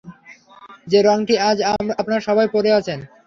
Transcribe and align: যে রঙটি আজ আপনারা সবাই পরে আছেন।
যে 0.87 0.99
রঙটি 1.01 1.35
আজ 1.49 1.57
আপনারা 2.01 2.21
সবাই 2.27 2.47
পরে 2.55 2.69
আছেন। 2.79 2.99